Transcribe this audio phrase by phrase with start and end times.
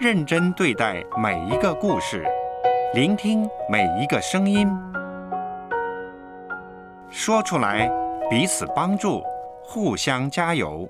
[0.00, 2.24] 认真对待每一个故事，
[2.94, 4.66] 聆听每一个声音，
[7.10, 7.86] 说出来，
[8.30, 9.22] 彼此帮助，
[9.62, 10.88] 互相加油。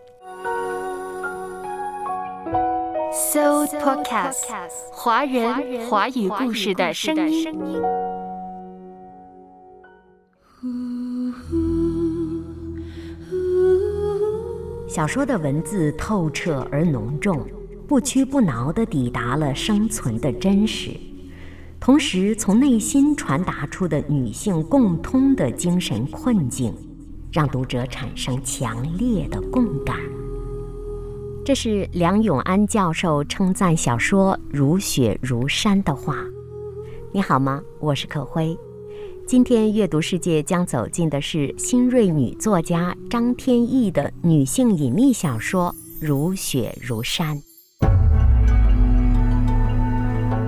[3.13, 4.45] So Podcast，
[4.93, 7.83] 华人华语故事的声音。
[14.89, 17.45] 小说的文字透彻而浓重，
[17.91, 20.93] 不屈不挠地抵达了生存的真实，
[21.81, 26.73] 同时从内心传达出的女性共通的精神困境，
[27.33, 29.97] 让读者产生强烈的共感。
[31.45, 36.25] 这是梁永安教授称赞小说如雪如山的话。
[37.11, 37.61] 你好吗？
[37.81, 38.57] 我是可辉。
[39.27, 45.75] 今天阅读世界将走进的是新锐女作家张天翼的女性隐秘小说
[46.07, 47.37] 《如雪如山》。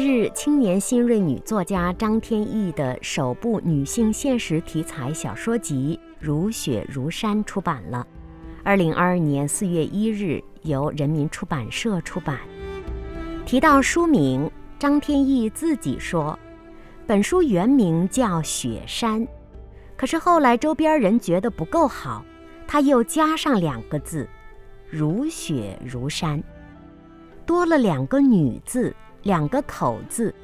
[0.00, 8.06] 日，青年新锐女作家张天翼的首部女性现实题材小说集《如雪如山》出版了。
[8.62, 12.38] 二零二二年四月一日，由人民出版社出版。
[13.44, 14.50] 提到书名。
[14.78, 16.38] 张天翼自己说，
[17.06, 19.20] 本书原名叫《雪山》，
[19.94, 22.24] 可是后来周边人觉得不够好，
[22.66, 24.26] 他又加上两个字
[24.88, 26.42] “如雪如山”，
[27.44, 30.34] 多了两个“女”字，两个口字，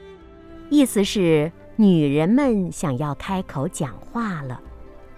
[0.71, 4.61] 意思是女人们想要开口讲话了。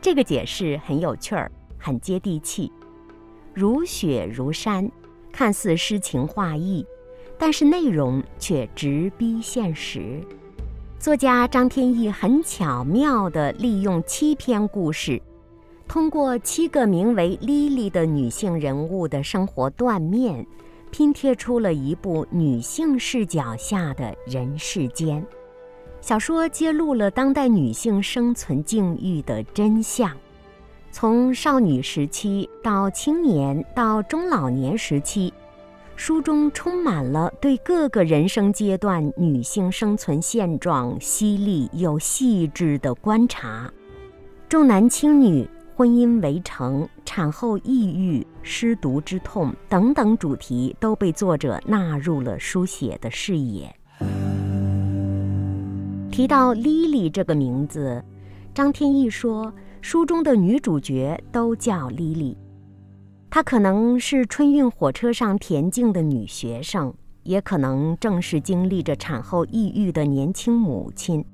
[0.00, 2.72] 这个解释很有趣儿，很接地气。
[3.54, 4.90] 如雪如山，
[5.32, 6.86] 看似诗情画意。
[7.40, 10.20] 但是内容却直逼现实。
[10.98, 15.22] 作家张天翼很巧妙地利用七篇故事，
[15.86, 20.44] 通过七个名为 Lily 的女性人物的生活断面，
[20.90, 25.24] 拼贴出了一部女性视角下的人世间。
[26.00, 30.16] 小说揭露了当代女性生存境遇的真相，
[30.90, 35.32] 从少女时期到青年到中老年时期。
[35.96, 43.68] 书中充满了对各个人生阶段女性生存现状犀利又细致的观察，
[44.48, 45.44] 重男轻女、
[45.78, 53.72] 婚姻围城、产后抑郁、失独之痛等等主题都被作者纳入了书写的视野。
[56.10, 58.04] 提到 Lily 这个名字，
[58.52, 62.34] 张天翼说，书中的女主角都叫 Lily。
[63.30, 71.24] 她可能是春运火车上恬静的女学生，也可能正是经历着产后抑郁的年轻母亲，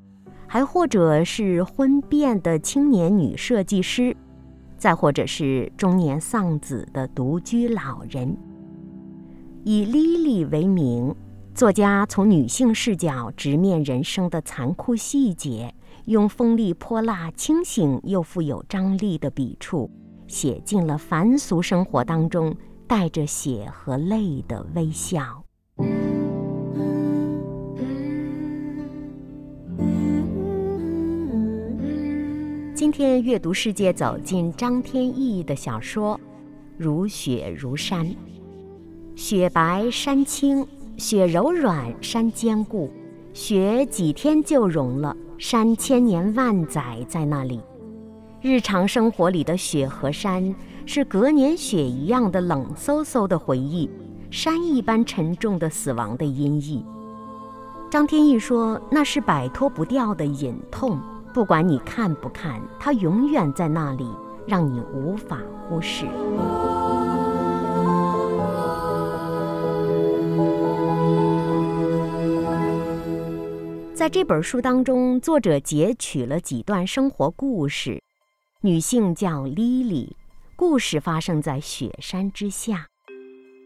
[0.46, 4.14] 还或者是婚变的青年女设计师，
[4.84, 8.36] 再或者是中年丧子的独居老人。
[9.64, 11.14] 以莉莉为名，
[11.54, 15.74] 作家从女性视角直面人生的残酷细节，
[16.04, 19.90] 用锋利泼辣、清醒又富有张力的笔触。
[20.26, 22.54] 写进了凡俗生活当中
[22.86, 25.42] 带着血和泪的微笑。
[32.84, 36.14] 今天阅读世界走进张天翼的小说
[36.76, 38.06] 《如雪如山》，
[39.16, 40.66] 雪白山青，
[40.98, 42.90] 雪柔软山坚固，
[43.32, 47.58] 雪几天就融了，山千年万载在那里。
[48.42, 53.88] 日常生活里的雪和山，是隔年雪一样的冷飕飕的回忆，
[54.30, 56.82] 山一般沉重的死亡的阴翳。
[57.90, 61.00] 张天翼说：“那是摆脱不掉的隐痛，
[61.34, 64.08] 不管你看不看，它永远在那里，
[64.46, 66.06] 让你无法忽视。”
[73.92, 78.00] 在这本书当中，作者截取了几段生活故事。
[78.60, 80.12] 女性叫 Lily，
[80.54, 82.86] 故事发生在雪山之下。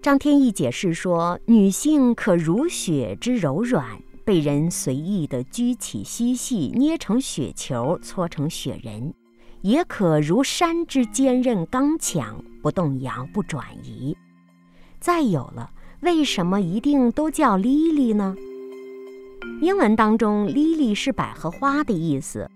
[0.00, 9.14] 张天翼解释说，女性可如雪之柔软，被人随意的掬起嬉戏，捏成雪球，搓成雪人；
[9.62, 14.14] 也可如山之坚韧刚强，不动摇不转移。
[15.00, 15.70] 再有了，
[16.00, 18.36] 为什么一定都叫莉莉呢？
[19.62, 22.50] 英文当中，莉莉是百合花的意思。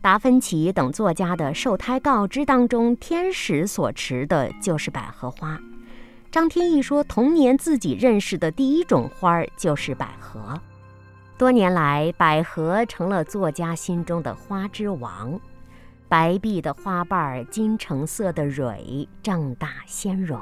[0.00, 5.60] 达芬奇等作家的受胎告知当中，天使所持的就是百合花。
[6.30, 10.56] 张天翼说，童年自己认识的第一种花儿就是百合。
[11.36, 15.38] 多年来，百合成了作家心中的花之王。
[16.08, 20.40] 白碧的花瓣，金橙色的蕊，正大鲜荣。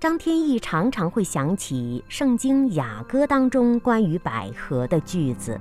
[0.00, 5.60] 张天翼常常会想起《圣经·雅歌》当中关于百合的句子：“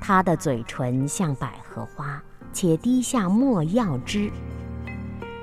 [0.00, 4.30] 他的嘴唇像百合花，且滴下墨药汁。”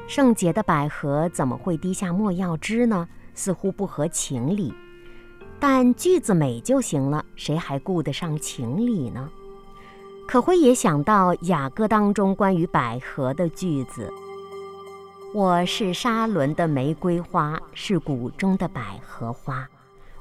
[0.08, 3.10] 圣洁的百合怎么会滴下墨药汁呢？
[3.34, 4.74] 似乎不合情理。
[5.62, 9.30] 但句子美就行了，谁还顾得上情理呢？
[10.28, 14.12] 可辉也想到雅歌当中关于百合的句子。
[15.36, 19.70] 我是沙伦的玫瑰花，是谷中的百合花。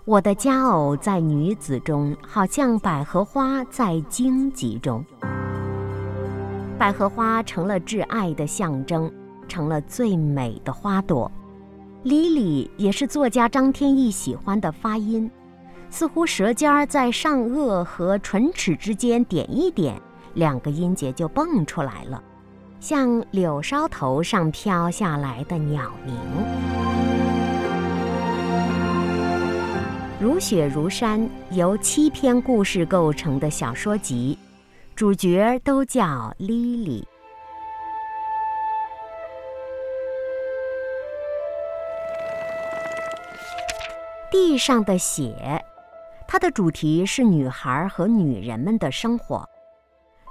[0.05, 5.03] 我的佳偶在女子中，好像百合花在荆棘中。
[6.79, 9.11] 百合花成了挚爱的象征，
[9.49, 11.33] 成了最美的花朵。
[12.03, 15.31] Lily 也是作家张天翼喜欢的发音，
[15.91, 20.01] 似乎舌尖儿在上颚和唇齿之间点一点，
[20.33, 22.23] 两个音节就蹦出来了。
[22.81, 26.15] 像柳梢头上飘下来的鸟鸣，
[30.19, 34.39] 如雪如山，由七篇故事构成的小说集，
[34.97, 37.10] 主角都叫 Lily。
[44.31, 45.61] 地上的血，
[46.29, 49.45] 它的主题是女孩和女人们的生活。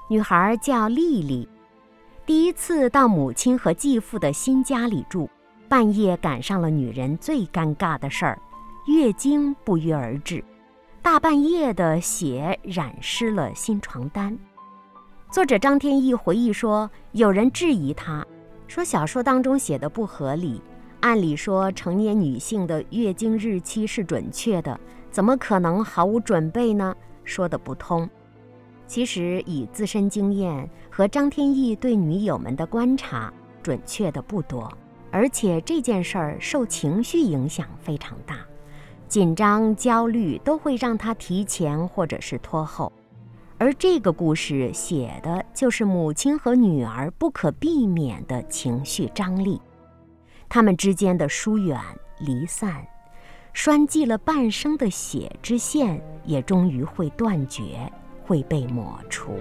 [0.10, 1.48] 女孩叫丽丽。
[2.26, 5.30] 第一次到母亲和继父的新家里住，
[5.68, 8.40] 半夜赶上了女人最尴尬的事儿，
[8.88, 10.42] 月经不约而至，
[11.02, 14.38] 大半夜的血染湿了新床单。
[15.30, 18.26] 作者张天翼回忆说，有人质疑他，
[18.68, 20.62] 说小说当中写的不合理，
[21.02, 24.80] 按理说成年女性的月经日期是准确的，
[25.10, 26.96] 怎么可能毫无准备呢？
[27.24, 28.10] 说得不通。
[28.86, 33.32] 其实以自身经验和张天翼对女友们的观察，
[33.62, 34.68] 准确的不多，
[35.12, 38.38] 而且这件事儿受情绪影响非常大，
[39.08, 42.92] 紧张、焦虑都会让他提前或者是拖后，
[43.60, 49.62] 而这个故事写的就是母亲和女儿不可避免的情绪张力，
[50.50, 51.80] 他们之间的疏远、
[52.18, 52.86] 离散，
[53.54, 57.90] 拴系了半生的血之线也终于会断绝。
[58.30, 59.34] 会被抹除。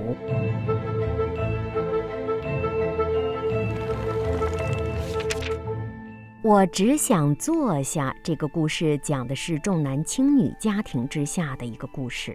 [6.41, 8.17] 我只想坐下。
[8.25, 12.35] 这个故事讲的是重男轻女家庭之下的一个故事。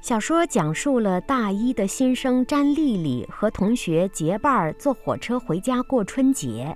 [0.00, 6.74] 小说讲述了大一的新生詹丽丽和同学结伴坐火车回家过春节，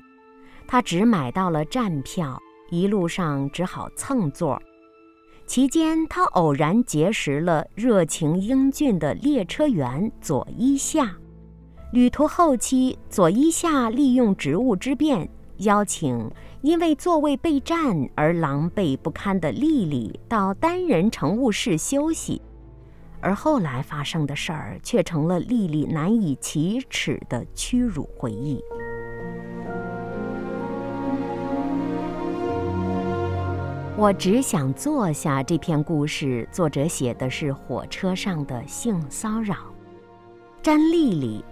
[0.72, 2.40] 他只买到了站票，
[2.70, 4.58] 一路上只好蹭座。
[5.46, 11.14] 期间，他偶然结识了热情英俊的列车员左一夏。
[11.92, 15.28] 旅途后期，左一夏利用职务之便，
[15.58, 16.26] 邀请
[16.62, 22.40] 因为座位被占而狼狈不堪的丽丽到单人乘务室休息。
[23.20, 28.58] 而后来发生的事儿，却成了丽丽难以启齿的屈辱回忆。
[34.02, 35.44] 我只想坐下。
[35.44, 39.54] 这篇故事作者写的是火车上的性骚扰。
[40.60, 41.44] 站立里，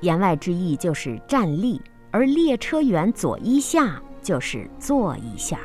[0.00, 1.80] 言外之意就是站立，
[2.10, 5.60] 而列车员左一下就是坐一下。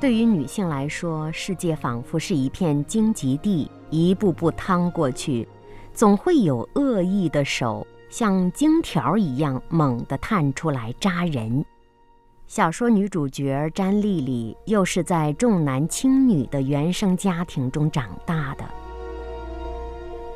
[0.00, 5.46] 对于女性来说，世界仿佛是一片荆棘地，一步步趟过去，
[5.92, 11.62] 总会有恶意的手像荆条一样猛地探出来扎人。
[12.54, 18.64] 小说女主角詹丽丽又是在重男轻女的原生家庭中长大的。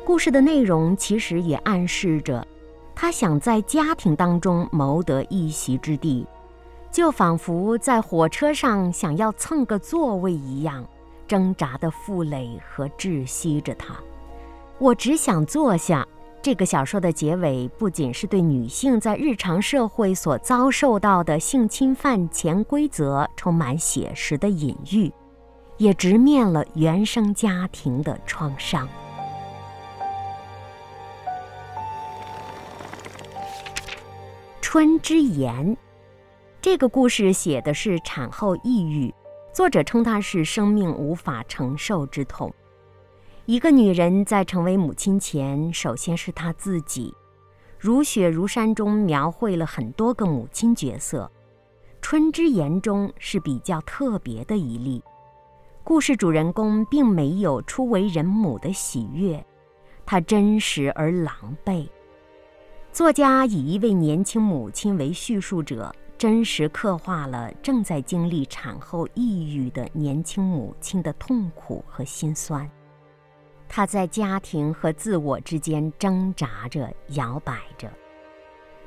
[0.03, 2.43] 故事的内容其实也暗示着，
[2.95, 6.25] 她想在家庭当中谋得一席之地，
[6.91, 10.83] 就仿佛在火车上想要蹭个座位一样，
[11.27, 13.95] 挣扎的负累和窒息着她。
[14.79, 16.03] 我只想坐下。
[16.41, 25.11] 这个小说的结尾不仅是对女性在日常社会所遭受到的性侵犯潜规则充满写实的隐喻，
[25.75, 28.87] 也直面了原生家庭的创伤。
[34.61, 35.75] 春之言，
[36.61, 39.13] 这个故事写的是产后抑郁，
[39.51, 42.53] 作者称它是生命无法承受之痛。
[43.47, 47.15] 一个女人在成为母亲前，首先是她自己。
[47.79, 51.31] 如雪如山中描绘了很多个母亲角色，
[52.01, 55.01] 春之言中是比较特别的一例。
[55.81, 59.41] 故事主人公并没有初为人母的喜悦，
[60.05, 61.87] 她真实而狼狈。
[62.91, 72.69] 作家以一位年轻母亲为叙述者，真实刻画了正在经历产后抑郁的年轻母亲的痛苦和心酸。
[73.69, 77.91] 她在家庭和自我之间挣扎着、摇摆着。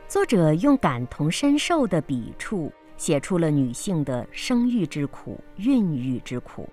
[0.08, 6.68] 作者用感同身受的笔触，写出了女性的生育之苦、孕育之苦，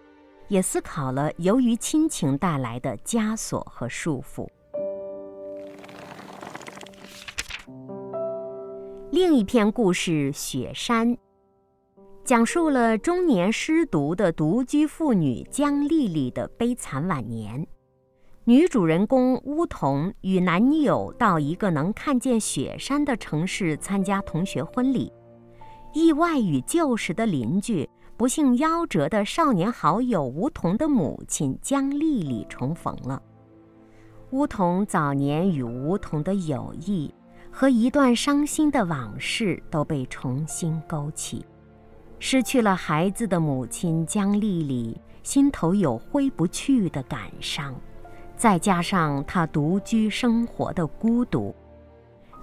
[0.48, 4.48] 也思考了由于亲情带来的枷锁和束缚。
[9.12, 11.10] 另一篇故事《雪山》，
[12.24, 17.66] 讲述了中年失独的独居妇女江丽丽的悲惨晚年。
[18.50, 25.12] 女主人公乌桐与男友到一个能看见雪山的城市参加同学婚礼，
[25.94, 33.22] 意外与旧时的邻居、不幸夭折的少年好友乌桐的母亲江丽丽重逢了。
[34.30, 37.14] 乌桐早年与吴桐的友谊。
[37.52, 41.44] 和一段伤心的往事都被重新勾起，
[42.20, 47.74] 失去了孩子的母亲江丽丽心头有挥不去的感伤，
[48.38, 51.54] 再加上她独居生活的孤独，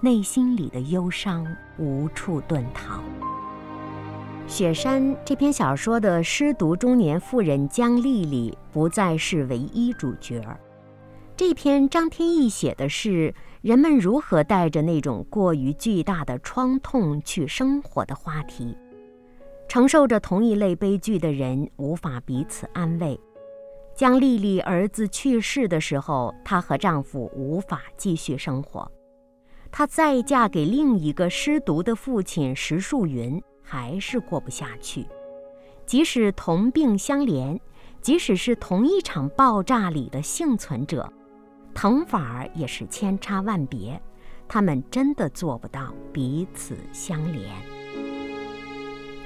[0.01, 1.47] 内心里的忧伤
[1.79, 2.97] 无处遁逃。
[4.47, 10.39] 《雪山》这篇小说的失独中年妇人江丽丽不再是唯一主角，
[11.35, 13.33] 这篇张天翼写的是。
[13.61, 18.77] 人们如何带着那种过于巨大的创痛去生活的话题？
[19.67, 23.19] 承受着同一类悲剧的人无法彼此安慰。
[23.95, 28.91] 江丽丽儿子去世的时候，她和丈夫无法继续生活。
[29.71, 35.07] 她再嫁给另一个失独的父亲石树云，还是过不下去。
[35.85, 37.57] 即使同病相怜，
[38.01, 41.09] 即使是同一场爆炸里的幸存者。
[41.73, 44.01] 疼法儿也是千差万别，
[44.45, 47.49] 他们真的做不到彼此相连。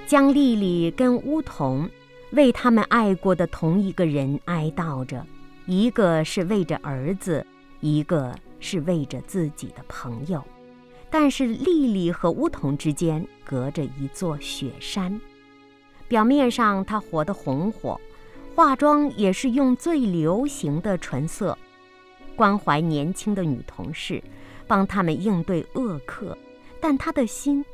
[0.06, 1.90] 江丽丽跟乌桐
[2.32, 5.26] 为他们爱过的同一个人哀悼着，
[5.66, 7.46] 一个是为着儿子，
[7.80, 10.44] 一个是为着自己的朋友。
[11.10, 15.20] 但是丽丽和乌桐之间隔着一座雪山，
[16.08, 18.00] 表面上她活得红火，
[18.54, 21.58] 化妆也是用最流行的唇色。
[22.36, 24.24] 关怀年轻的女同事，
[24.68, 26.38] 帮他们应对恶客，
[26.80, 27.66] 但他的心，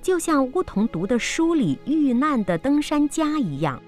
[0.00, 3.80] 就像乌桐读的书里遇难的登山家一样，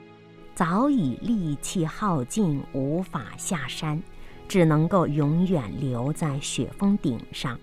[0.54, 4.02] 早已力气耗尽，无法下山，
[4.46, 7.58] 只能够永远留在雪峰顶上。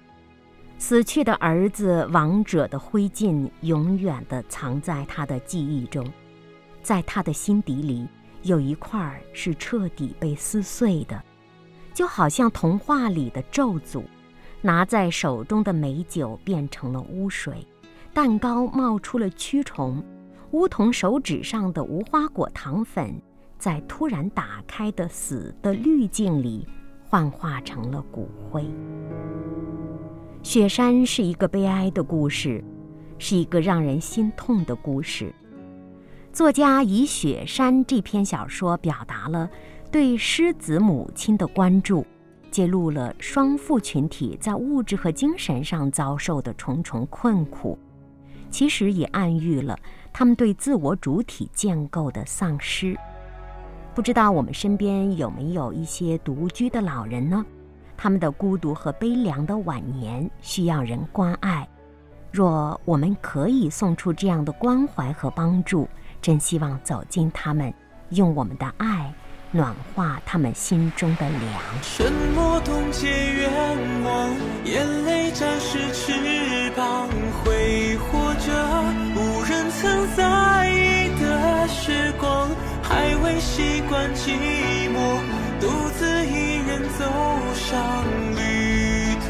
[0.78, 6.06] 死去的儿子亡者的灰烬，永远地藏在他的记忆中，
[6.82, 8.08] 在他的心底里，
[8.44, 11.22] 有一块是彻底被撕碎的。
[11.94, 14.04] 就好像童话里的咒诅，
[14.62, 17.68] 拿在手中的美酒变成了污水，
[18.14, 20.02] 蛋糕冒出了蛆虫，
[20.52, 23.22] 梧桐手指上的无花果糖粉，
[23.58, 26.68] 在突然打开的死的滤镜里
[27.08, 28.66] 幻化成了骨灰。
[30.42, 32.64] 雪山是一个悲哀的故事，
[33.20, 35.34] 是一个让人心痛的故事。
[36.34, 39.50] 作家以《雪山》这篇小说表达了。
[39.92, 42.06] 对狮子母亲的关注，
[42.52, 47.76] 揭露了双父群体在物质和精神上遭受的重重困苦，
[48.52, 49.76] 其实也暗喻了
[50.12, 52.98] 他们对自我主体建构的丧失。
[53.96, 57.46] 不知道我们身边有没有一些独居的老人呢？
[57.98, 61.68] 他们的孤独和悲凉的晚年需要人关爱。
[62.32, 65.90] 若我们可以送出这样的关怀和帮助，
[66.22, 67.74] 真希望走进他们，
[68.12, 69.14] 用我们的爱。
[69.52, 71.42] 暖化他们心中的凉。
[71.82, 74.30] 沉默冻结愿望，
[74.64, 75.92] 眼泪暂时
[83.90, 84.30] 惯寂
[84.94, 85.20] 寞，
[85.60, 85.68] 独
[85.98, 87.06] 自一人走
[87.56, 88.06] 上
[88.36, 89.28] 旅途，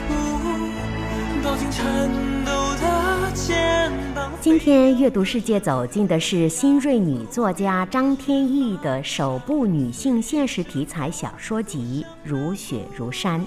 [1.41, 2.09] 抱紧颤
[2.45, 2.51] 抖
[2.81, 4.29] 的肩膀。
[4.41, 13.39] 今天阅读世界走进的是新锐女作家张天翼的首部女性现实题材小说集《如雪如山》，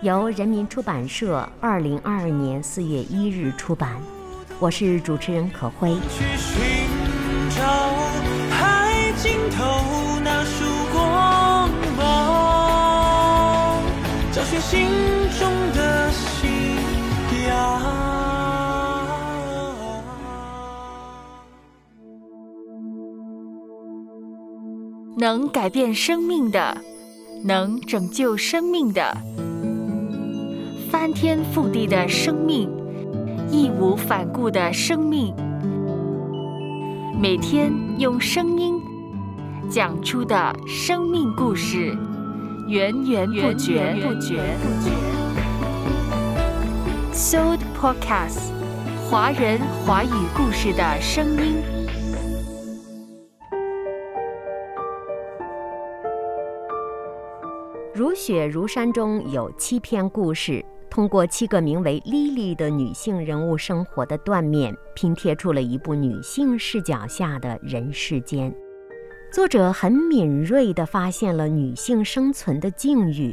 [0.00, 4.00] 由人民出版社二零二二年四月一日出版。
[4.58, 5.90] 我是主持人可辉。
[6.08, 6.56] 去寻
[7.50, 7.60] 找
[14.60, 14.86] 心
[15.38, 16.50] 中的信
[17.48, 17.80] 仰。
[25.18, 26.76] 能改变生命的，
[27.44, 29.16] 能拯救生命的，
[30.90, 32.70] 翻天覆地的生命，
[33.50, 35.34] 义无反顾的生命，
[37.20, 38.80] 每天用声音
[39.68, 41.94] 讲出的生命故事，
[42.70, 43.96] 源源不绝。
[44.00, 44.40] 不绝
[47.12, 48.52] Soul Podcast，
[49.10, 51.56] 华人华语故事的声音。
[57.92, 68.54] 如雪如山中有七篇故事，通过七个名为莉莉的女性人物生活的断面，拼贴出了一部女性视角下的人世间。
[69.32, 73.32] 作者很敏锐地发现了女性生存的境遇，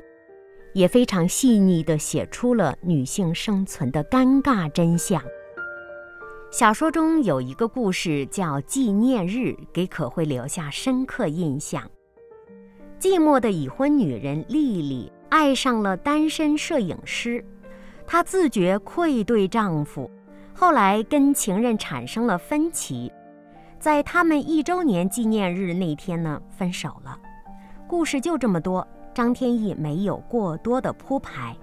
[0.74, 5.20] 也非常细腻地写出了女性生存的尴尬真相。
[6.52, 11.82] 小说中有一个故事叫《纪念日》，给可会留下深刻印象。
[13.00, 17.44] 寂寞的已婚女人丽丽爱上了单身摄影师，
[18.06, 20.10] 她自觉愧对丈夫，
[20.54, 23.12] 后来跟情人产生了分歧，
[23.80, 27.18] 在他们一周年纪念日那天呢分手了。
[27.88, 31.56] 故事就这么多，张天翼没有过多的铺排，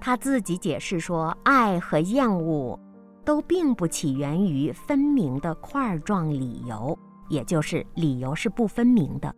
[0.00, 2.78] 他自己解释说，爱和厌恶
[3.24, 9.34] 都并不起源于分明的块状理由，也就是理由是不分明的。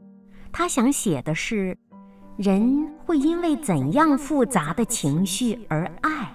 [0.53, 1.77] 他想写的是，
[2.37, 6.33] 人会因为怎样复杂的情绪而爱，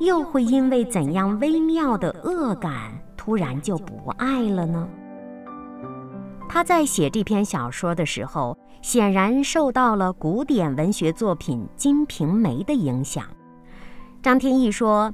[0.00, 2.92] 又会因为怎样微妙的恶感
[3.26, 4.88] 突然就不爱了呢？
[6.48, 13.24] 他在写这篇小说的时候，显然受到了古典文学作品《金瓶梅》的影响。
[14.22, 15.12] 张天翼说，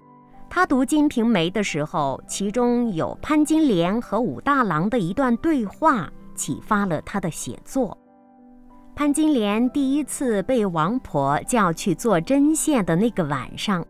[0.50, 7.96] 他读《金瓶梅》的时候，其中有潘金莲和武大郎的一段对话，启发了他的写作。
[8.94, 13.82] 潘金莲第一次被王婆叫去做针线的那个晚上，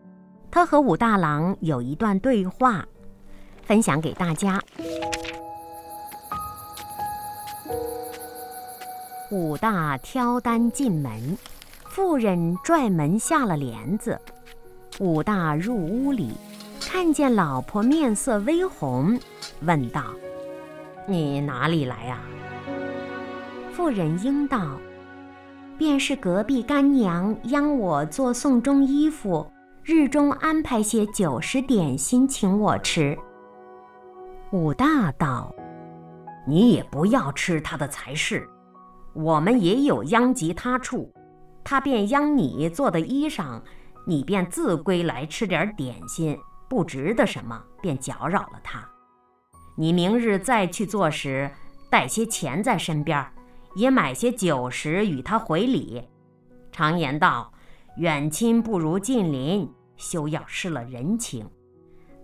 [0.48, 2.86] 她和武大郎有一段对话，
[3.64, 4.60] 分享给大家。
[9.30, 11.38] 武大挑担进门，
[11.88, 14.20] 妇人拽门下了帘子。
[14.98, 16.32] 武大入屋里，
[16.80, 19.18] 看见老婆面色微红，
[19.62, 20.04] 问道
[21.08, 22.20] ：“你哪里来呀？”
[23.72, 24.78] 妇人应道。
[25.78, 29.50] 便是隔壁干娘央我做送终衣服，
[29.82, 33.18] 日中安排些酒食点心请我吃。
[34.52, 35.50] 武大道，
[36.46, 38.46] 你也不要吃他的才是。
[39.14, 41.10] 我们也有殃及他处，
[41.64, 43.58] 他便殃你做的衣裳，
[44.06, 46.38] 你便自归来吃点点心，
[46.68, 48.86] 不值得什么，便搅扰了他。
[49.74, 51.50] 你明日再去做时，
[51.88, 53.26] 带些钱在身边。
[53.74, 56.06] 也买些酒食与他回礼。
[56.70, 57.50] 常言道
[57.96, 61.48] ：“远亲不如近邻，休要失了人情。”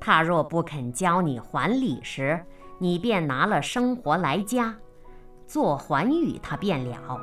[0.00, 2.40] 他若不肯教你还礼时，
[2.78, 4.74] 你便拿了生活来家，
[5.46, 7.20] 做还与他便了。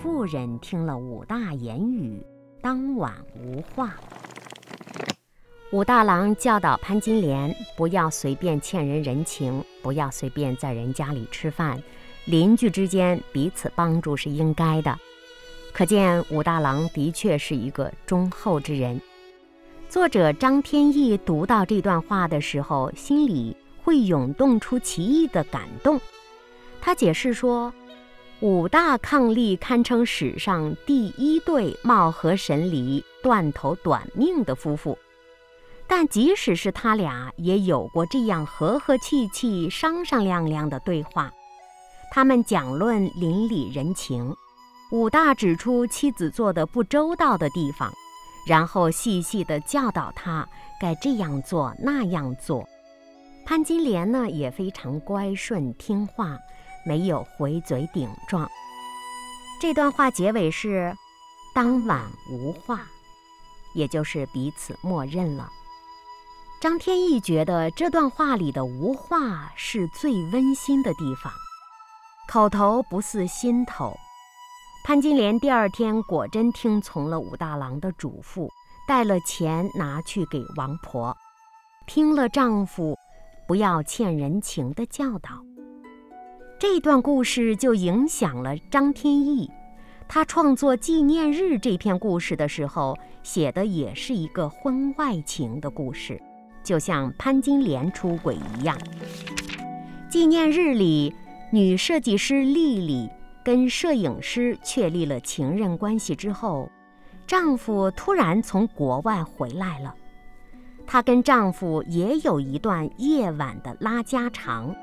[0.00, 2.24] 妇人听了武大言语，
[2.62, 3.94] 当晚无话。
[5.70, 11.82] 武大郎教导潘金莲不要随便欠人人情，不要随便在人家里吃饭。
[12.24, 14.98] 邻居之间彼此帮助是应该的，
[15.72, 18.98] 可见武大郎的确是一个忠厚之人。
[19.88, 25.98] 作者张天翼读到这段话的时候，心里会涌动出奇异的感动。
[26.78, 27.72] 他解释说，
[28.40, 34.98] 武大伉俪堪称史上第一对貌合神离、断头短命的夫妇，
[35.86, 41.32] 但即使是他俩，也有过这样和和气气、商商量量的对话。
[42.10, 44.36] 他们讲论邻里人情，
[44.90, 47.90] 武大指出妻子做的不周到的地方，
[48.48, 50.48] 然后细细地教导他
[50.80, 52.66] 该这样做那样做。
[53.44, 56.38] 潘金莲呢也非常乖顺听话，
[56.86, 58.50] 没有回嘴顶撞。
[59.60, 60.96] 这段话结尾是
[61.54, 62.86] “当晚无话”，
[63.74, 65.50] 也就是彼此默认了。
[66.58, 71.30] 张天翼觉得这段话里的“无话”是最温馨的地方。
[72.28, 73.94] 口头不似心头。
[74.88, 78.48] 潘金莲第二天果真听从了武大郎的嘱咐，
[78.88, 81.14] 带了钱拿去给王婆，
[81.86, 82.96] 听了丈夫
[83.46, 85.28] 不要欠人情的教导。
[86.58, 89.50] 这段故事就影响了张天翼，
[90.08, 96.18] 他创作《纪念日》这篇故事的时候，写的也是一个婚外情的故事，
[96.64, 98.74] 就像潘金莲出轨一样。
[100.08, 101.14] 《纪念日》里，
[101.52, 103.10] 女设计师丽丽
[103.48, 106.70] 跟摄影师确立了情人关系之后，
[107.26, 109.94] 丈夫突然从国外回来了。
[110.86, 114.76] 她跟丈夫也有一段夜晚的拉家常。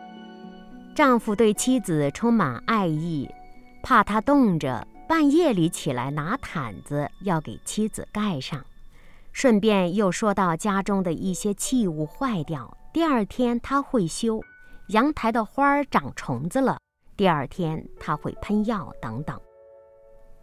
[0.96, 3.30] 丈夫对妻子充满爱意，
[3.84, 8.66] 怕她冻着，半夜里起来拿毯子要给妻子盖上，
[9.32, 14.40] 顺便又说到家中的一些器物坏掉，第二天他会修；
[14.88, 16.80] 阳台的花儿长虫子了，
[17.18, 19.40] 第二天他会喷药等等。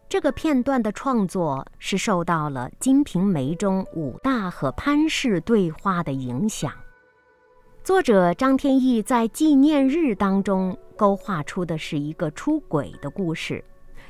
[0.08, 6.72] 这个片段的创作是受到了《金瓶梅》中武大和潘氏对话的影响。
[7.82, 13.64] 作者张天翼在纪念日当中勾画出的是一个出轨的故事，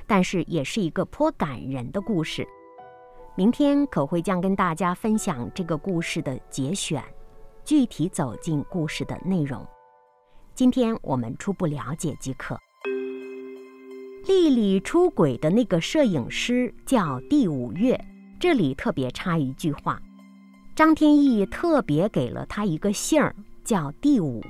[0.06, 2.46] 但是也是一个颇感人的故事。
[3.34, 7.02] 明天可会将跟大家分享这个故事的节选，
[7.64, 9.66] 具体走进故事的内容。
[10.54, 12.58] 今天我们初步了解即可。
[14.26, 17.98] 丽丽出轨的那个摄影师叫第五月，
[18.38, 20.00] 这里特别插一句话：
[20.76, 23.34] 张天翼特别给了他一个姓儿，
[23.64, 24.42] 叫第五，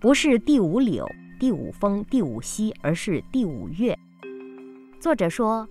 [0.00, 3.96] 不是第五柳、第五峰、第五溪，而是第五月。
[5.00, 5.68] 作者说：“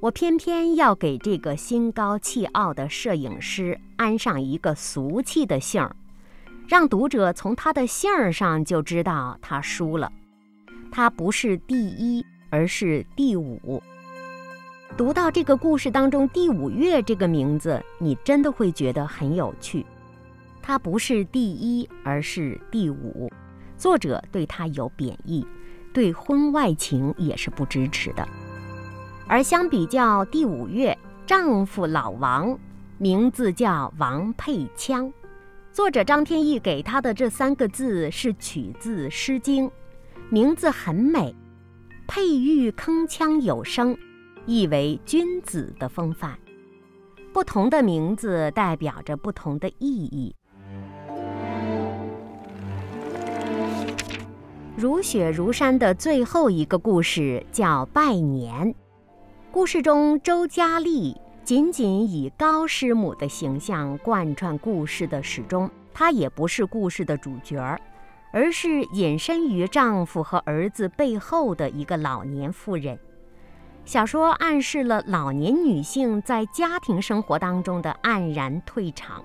[0.00, 5.94] 我偏偏要给这个心高气傲的摄影师安上一个俗气的姓儿，
[6.68, 10.12] 让读者从他的姓儿上就知道他输了，
[10.92, 13.82] 他不是第一。”而是第五。
[14.96, 19.84] 读到这个故事当中“第五月”这个名字，你真的会觉得很有趣。
[20.62, 23.30] 他不是第一，而是第五。
[23.76, 25.46] 作者对他有贬义，
[25.92, 28.26] 对婚外情也是不支持的。
[29.26, 32.58] 而相比较第五月，丈夫老王
[32.96, 35.12] 名字叫王佩枪。
[35.78, 39.68] 作者张天翼给他的这三个字是取自《诗经》，
[40.28, 41.32] 名字很美。
[42.08, 43.96] 佩玉铿锵有声，
[44.44, 46.36] 意为君子的风范。
[47.32, 50.34] 不同的名字代表着不同的意义。
[54.76, 58.74] 如雪如山的最后一个故事叫拜年。
[59.52, 61.16] 故事中，周佳丽
[61.48, 67.80] 仅仅以高师母的形象贯穿故事的始终，她也不是故事的主角儿。
[68.30, 72.98] 而是隐身于丈夫和儿子背后的一个老年妇人。
[73.86, 79.24] 小说暗示了老年女性在家庭生活当中的黯然退场，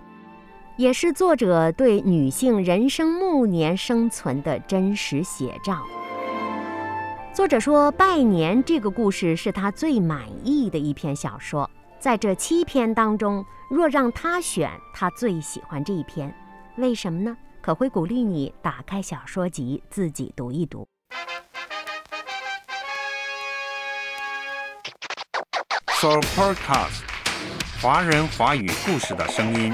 [0.77, 5.81] 也是作者对女性人生暮年生存的真实写照。
[7.33, 11.69] 作者说，《拜年》这个故事是他最满意的一篇小说，
[12.03, 16.35] 在这七篇当中，若让他选，他最喜欢这一篇，
[16.75, 17.37] 为什么呢？
[17.61, 20.85] 可会鼓励你打开小说集自己读一读。
[26.01, 27.03] So Podcast，
[27.81, 29.73] 华人华语故事的声音。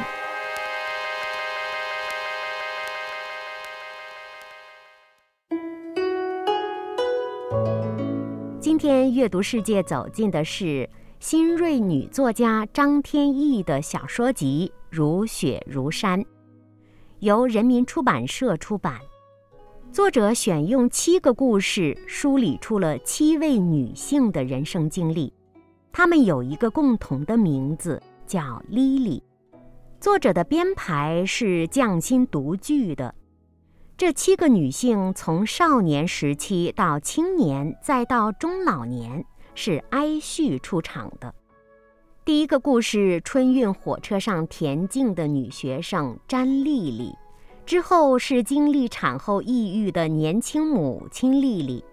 [8.61, 10.87] 今天阅读世界走进的是
[11.19, 16.21] 新锐女作家张天翼的小说集《如雪如山》。
[17.19, 18.97] 由人民出版社出版，
[19.91, 25.33] 作者选用七个故事梳理出了七位女性的人生经历，
[25.91, 29.21] 她们有一个共同的名字，叫 Lily。
[29.99, 33.13] 作者的编排是匠心独具的。
[33.97, 41.33] 这七个女性从少年时期到青年，再到中老年，是挨序出场的。
[42.25, 47.15] 第一个故事：春运火车上恬静的女学生詹丽丽，
[47.65, 51.83] 之后是经历产后抑郁的年轻母亲丽丽，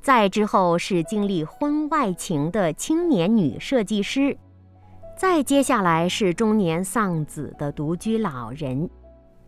[0.00, 4.36] 再之后是经历婚外情的青年女设计师，
[5.18, 8.88] 再接下来是中年丧子的独居老人，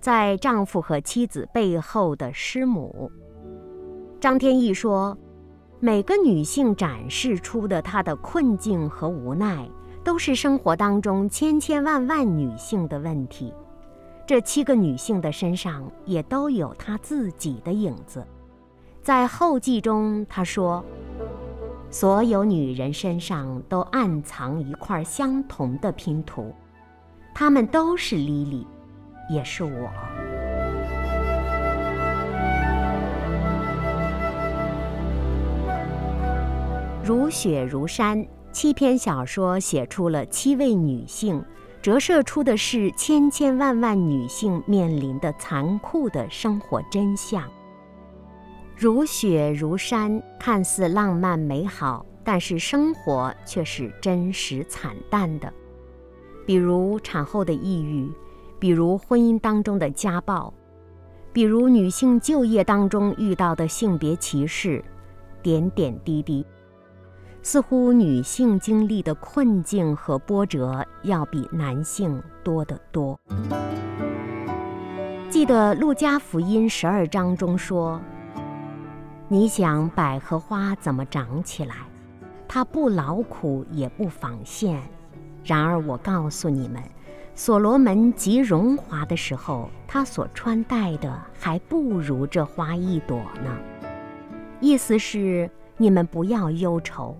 [0.00, 3.10] 在丈夫和妻子背后的师母。
[4.20, 5.16] 张天翼说，
[5.84, 9.68] 每个女性展示出的她的困境和无奈。
[10.02, 13.52] 都是生活当中千千万万女性的问题，
[14.26, 18.26] 这七个女性的身上也都有她自己的影子。
[19.02, 20.84] 在后记中，她说
[21.90, 26.54] ：“所有女人身上都暗藏一块相同的拼图，
[27.34, 28.66] 她们都是莉莉，
[29.30, 29.90] 也是我。”
[37.06, 41.44] 如雪如山，七篇小说写出了七位女性，
[41.82, 47.44] 折射出的是千千万万女性面临的残酷的生活真相。
[48.74, 55.52] 如雪如山，看似浪漫美好，但是生活却是真实惨淡的。
[56.46, 58.10] 比如产后的抑郁，
[58.58, 60.50] 比如婚姻当中的家暴，
[61.34, 64.82] 比如女性就业当中遇到的性别歧视，
[65.42, 66.42] 点点滴滴。
[67.46, 73.20] 似乎女性经历的困境和波折要比男性多得多。
[75.28, 78.00] 记得《路加福音》十二章中说
[79.28, 81.74] ：“你想百合花怎么长起来？
[82.48, 84.80] 它不劳苦也不纺线。
[85.44, 86.83] 然而我告诉你们，
[87.35, 93.54] 所罗门极荣华的时候，他所穿戴的还不如这花一朵呢。”
[94.61, 97.14] 意思是你们不要忧愁。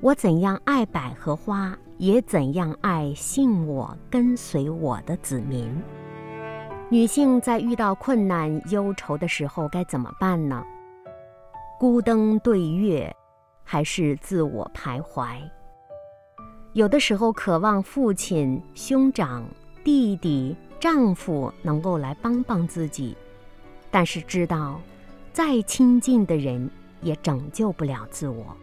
[0.00, 5.74] 我怎样爱百合花，也怎样爱信我、跟随我的子民。
[6.90, 10.62] 女性在遇到困难、忧愁的时候该怎么办呢？
[11.80, 13.14] 孤灯对月，
[13.64, 15.38] 还是自我徘徊？
[16.74, 19.42] 有的时候渴望父亲、兄长、
[19.82, 23.16] 弟弟、丈夫能够来帮帮自己，
[23.90, 24.78] 但是知道，
[25.32, 28.54] 再亲近的人也拯救不了自我。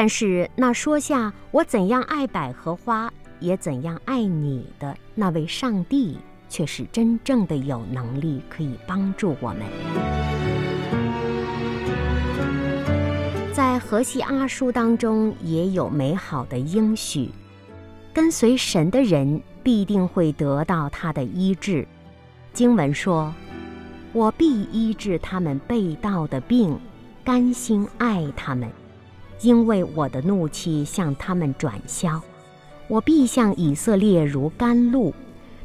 [0.00, 6.16] 但是那说下我怎样爱百合花，也怎样爱你的那位上帝，
[6.48, 9.62] 却是真正的有能力可以帮助我们。
[13.52, 17.28] 在荷西阿书当中也有美好的应许，
[18.14, 21.84] 跟随神的人必定会得到他的医治。
[22.52, 23.34] 经文说
[24.14, 26.78] ：“我必医治他们被盗的病，
[27.24, 28.70] 甘心爱他们。”
[29.40, 32.20] 因为我的怒气向他们转消，
[32.88, 35.14] 我必向以色列如甘露，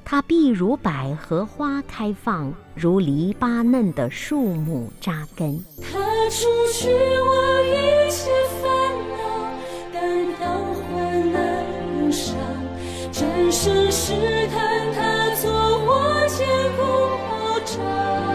[0.05, 5.57] 他必如百合花开放，如黎巴嫩的树木扎根。
[5.81, 8.29] 他除去我一切
[8.62, 8.69] 烦
[9.17, 9.21] 恼，
[9.93, 11.65] 担当患难
[12.03, 12.36] 忧伤，
[13.12, 14.13] 战胜试
[14.49, 16.45] 探，他做我坚
[16.77, 16.81] 固
[17.29, 18.32] 保障。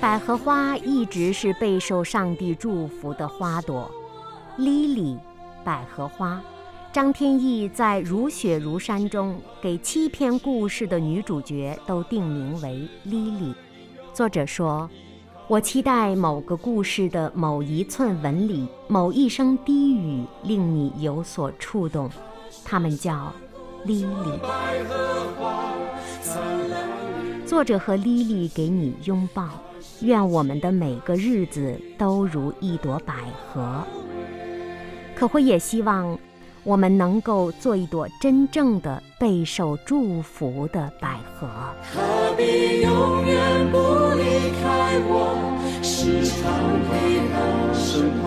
[0.00, 3.90] 百合花一直是备受上帝祝福的花朵
[4.58, 5.18] ，Lily，
[5.64, 6.40] 百合花。
[6.92, 13.54] 张天翼在《如雪如山》中给七篇故事的女主角都定名为 Lily。
[14.14, 14.88] 作者说
[15.48, 22.08] ：“我期待某个故事的某一寸纹理、某一声低语令你有所触动，
[22.64, 23.32] 他们叫
[23.86, 24.38] Lily。”
[27.44, 29.48] 作者和 Lily 给你拥抱，
[30.02, 33.14] 愿我们的每个日子都如一朵百
[33.52, 33.84] 合。
[35.14, 36.18] 可会也希望。
[36.66, 41.46] 我们能够做一朵真正的备受祝福的百合。
[41.94, 42.00] 他
[42.36, 43.78] 必永远不
[44.18, 45.14] 离开我，
[45.80, 46.42] 时常
[46.82, 47.34] 陪在
[47.72, 48.26] 身旁。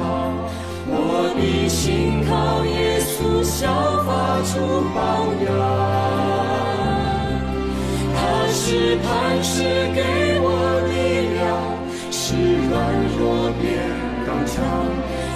[0.87, 3.67] 我必信靠耶稣，效
[4.07, 4.07] 法
[4.47, 4.55] 出
[4.95, 4.97] 榜
[5.43, 5.51] 样。
[8.15, 9.57] 他是磐石，
[9.93, 9.99] 给
[10.39, 10.47] 我
[10.87, 10.88] 力量，
[12.29, 12.77] 是软
[13.17, 13.65] 弱变
[14.23, 14.55] 刚强。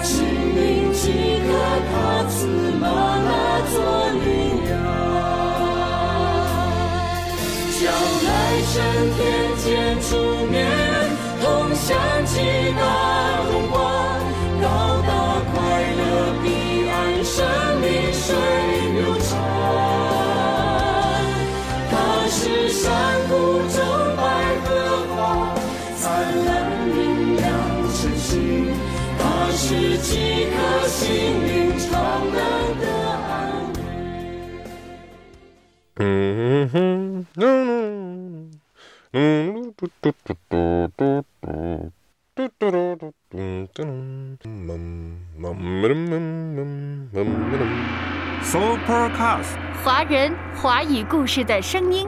[0.00, 0.14] 心
[0.54, 1.10] 灵即
[1.44, 1.50] 刻，
[1.90, 1.92] 他
[2.28, 2.46] 赐
[2.78, 3.28] 玛拿
[3.72, 3.74] 做
[4.22, 4.26] 力
[4.64, 4.72] 量，
[7.80, 7.82] 将
[8.22, 8.28] 来
[8.70, 8.72] 升
[9.16, 9.18] 天
[9.58, 9.66] 见
[10.08, 10.08] 主
[30.04, 32.36] 几颗心灵常能
[32.78, 33.80] 的安慰。
[35.96, 38.50] 嗯哼，嗯
[39.12, 41.90] 嗯嘟嘟嘟嘟嘟嘟。
[42.36, 43.82] 嘟嘟嘟嘟嘟嘟嘟
[48.42, 52.06] Supercast 华人华语故事的声音。